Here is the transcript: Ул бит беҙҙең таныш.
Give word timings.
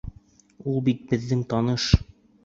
Ул 0.71 0.79
бит 0.87 1.03
беҙҙең 1.11 1.43
таныш. 1.51 1.85